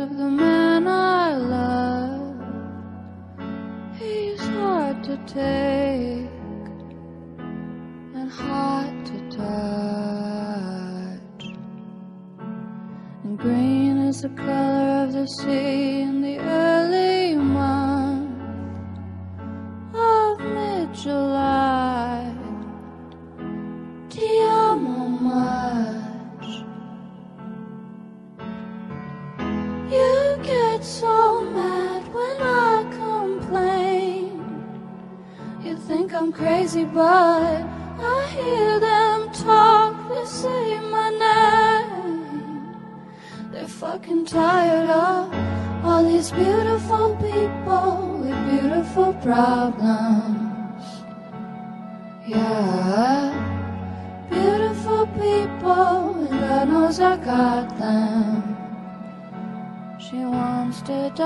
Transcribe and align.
of 0.00 0.16
the 0.16 0.30
man 0.30 0.86
I 0.86 1.36
love. 1.36 2.36
He's 3.98 4.38
hard 4.38 5.02
to 5.04 5.16
take 5.26 6.30
and 8.14 8.30
hard 8.30 9.06
to 9.06 9.18
touch. 9.38 9.48
And 13.24 13.38
green 13.38 13.98
is 13.98 14.22
the 14.22 14.28
color 14.28 15.04
of 15.04 15.12
the 15.14 15.26
sea 15.26 16.02
in 16.02 16.22
the 16.22 16.38
early 16.38 17.07
get 30.78 30.86
so 30.86 31.42
mad 31.50 32.02
when 32.14 32.36
I 32.40 32.84
complain. 33.02 34.38
You 35.62 35.76
think 35.76 36.14
I'm 36.14 36.32
crazy, 36.32 36.84
but 36.84 37.62
I 38.14 38.26
hear 38.36 38.78
them 38.78 39.32
talk. 39.32 40.08
They 40.08 40.24
say 40.24 40.78
my 40.96 41.10
name. 41.26 42.76
They're 43.50 43.66
fucking 43.66 44.26
tired 44.26 44.88
of 44.88 45.34
all 45.84 46.04
these 46.04 46.30
beautiful 46.30 47.16
people 47.16 48.18
with 48.20 48.38
beautiful 48.50 49.14
problems. 49.14 50.84
Yeah, 52.26 53.34
beautiful 54.30 55.06
people, 55.06 56.26
and 56.30 56.40
God 56.40 56.68
knows 56.68 57.00
I 57.00 57.16
got 57.16 57.78
them. 57.78 58.57
She 60.10 60.24
wants 60.24 60.80
to 60.82 61.12
die, 61.14 61.24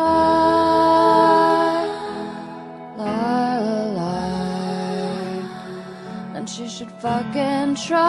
lie, 2.96 3.84
lie. 3.94 5.44
And 6.34 6.50
she 6.50 6.66
should 6.68 6.90
fucking 6.90 7.76
try, 7.76 8.00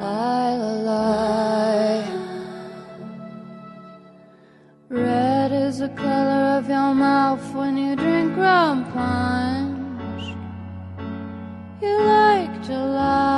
lie, 0.00 0.54
lie. 0.54 2.04
Red 4.88 5.50
is 5.50 5.78
the 5.80 5.88
color 5.88 6.58
of 6.58 6.68
your 6.68 6.94
mouth 6.94 7.54
when 7.56 7.76
you 7.76 7.96
drink 7.96 8.36
rum 8.36 8.84
punch. 8.92 10.36
You 11.82 11.98
like 12.02 12.62
to 12.66 12.78
lie 12.78 13.33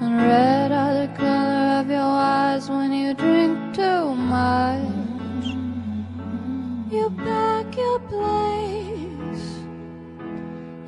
And 0.00 0.16
red 0.16 0.70
are 0.70 0.94
the 0.94 1.12
color 1.16 1.80
of 1.80 1.90
your 1.90 1.98
eyes 1.98 2.70
when 2.70 2.92
you 2.92 3.14
drink 3.14 3.74
too 3.74 4.14
much. 4.14 5.46
You 6.92 7.10
pack 7.24 7.76
your 7.76 7.98
place, 8.00 9.46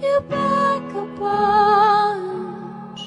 you 0.01 0.21
pack 0.29 0.83
a 0.95 1.07
bunch. 1.19 3.01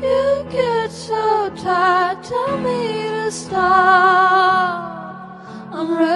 You 0.00 0.46
get 0.48 0.92
so 0.92 1.50
tired, 1.56 2.22
tell 2.22 2.58
me 2.58 3.08
to 3.08 3.30
stop. 3.32 4.86
I'm 5.72 5.90
ruining 5.90 6.15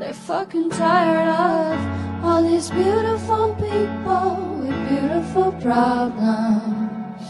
They're 0.00 0.14
fucking 0.14 0.70
tired 0.70 1.28
of 1.28 2.24
all 2.24 2.42
these 2.42 2.70
beautiful 2.70 3.54
people 3.56 4.56
with 4.60 4.88
beautiful 4.88 5.52
problems. 5.60 7.22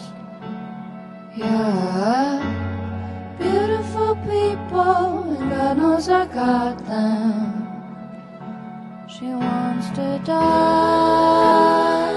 Yeah, 1.34 2.38
beautiful 3.40 4.14
people, 4.14 5.34
and 5.34 5.50
God 5.50 5.78
knows 5.78 6.08
I 6.08 6.26
got 6.26 6.78
them. 6.86 7.66
She 9.08 9.24
wants 9.24 9.90
to 9.90 10.20
die, 10.24 12.12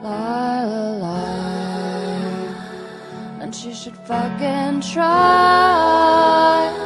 lie, 0.00 0.64
lie. 1.04 2.54
And 3.40 3.52
she 3.52 3.74
should 3.74 3.96
fucking 3.96 4.80
try. 4.82 6.79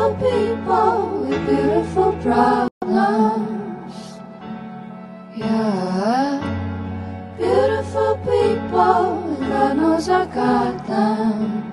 Beautiful 0.00 0.30
people 0.30 1.26
with 1.26 1.46
beautiful 1.46 2.12
problems. 2.22 3.94
Yeah, 5.36 6.40
beautiful 7.36 8.16
people, 8.24 9.36
with 9.36 9.40
God 9.40 9.76
knows 9.76 10.08
I 10.08 10.24
got 10.24 10.86
them. 10.86 11.69